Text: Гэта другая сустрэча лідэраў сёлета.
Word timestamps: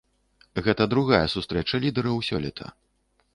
Гэта 0.67 0.87
другая 0.93 1.21
сустрэча 1.35 1.81
лідэраў 1.85 2.17
сёлета. 2.31 2.65